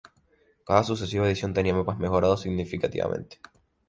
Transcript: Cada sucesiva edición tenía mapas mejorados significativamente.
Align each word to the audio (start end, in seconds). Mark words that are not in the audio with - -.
Cada 0.65 0.83
sucesiva 0.83 1.27
edición 1.27 1.53
tenía 1.53 1.75
mapas 1.75 1.99
mejorados 1.99 2.41
significativamente. 2.41 3.39